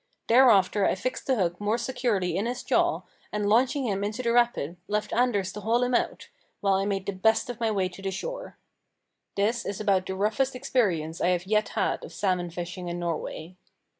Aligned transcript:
Thereafter 0.25 0.83
I 0.87 0.95
fixed 0.95 1.27
the 1.27 1.35
hook 1.35 1.61
more 1.61 1.77
securely 1.77 2.35
in 2.35 2.47
his 2.47 2.63
jaw, 2.63 3.03
and, 3.31 3.47
launching 3.47 3.85
him 3.85 4.03
into 4.03 4.23
the 4.23 4.33
rapid, 4.33 4.77
left 4.87 5.13
Anders 5.13 5.53
to 5.53 5.59
haul 5.61 5.83
him 5.83 5.93
out, 5.93 6.27
while 6.59 6.73
I 6.73 6.85
made 6.85 7.05
the 7.05 7.11
best 7.11 7.51
of 7.51 7.59
my 7.59 7.69
way 7.69 7.87
to 7.89 8.01
the 8.01 8.09
shore. 8.09 8.57
This 9.35 9.63
is 9.63 9.79
about 9.79 10.07
the 10.07 10.15
roughest 10.15 10.55
experience 10.55 11.21
I 11.21 11.27
have 11.27 11.45
yet 11.45 11.69
had 11.77 12.03
of 12.03 12.13
salmon 12.13 12.49
fishing 12.49 12.87
in 12.87 12.97
Norway. 12.97 13.57